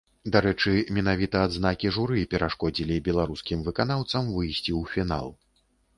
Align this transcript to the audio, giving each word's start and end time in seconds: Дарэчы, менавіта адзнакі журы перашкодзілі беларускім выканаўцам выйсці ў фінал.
Дарэчы, 0.35 0.71
менавіта 0.97 1.37
адзнакі 1.47 1.91
журы 1.97 2.23
перашкодзілі 2.33 2.97
беларускім 3.09 3.59
выканаўцам 3.69 4.23
выйсці 4.39 4.61
ў 4.61 4.81
фінал. 4.95 5.27